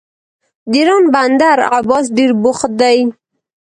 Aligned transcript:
د 0.71 0.73
ایران 0.79 1.03
بندر 1.15 1.57
عباس 1.77 2.05
ډیر 2.17 2.31
بوخت 2.43 2.71
دی. 2.81 2.97